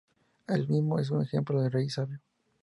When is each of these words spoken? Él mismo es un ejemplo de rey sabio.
Él 0.47 0.67
mismo 0.67 0.97
es 0.97 1.11
un 1.11 1.21
ejemplo 1.21 1.61
de 1.61 1.69
rey 1.69 1.87
sabio. 1.91 2.19